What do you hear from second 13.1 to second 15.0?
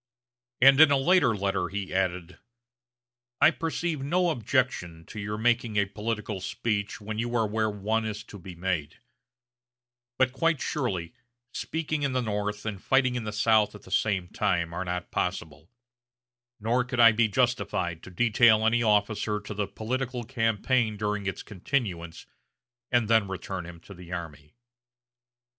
in the South at the same time are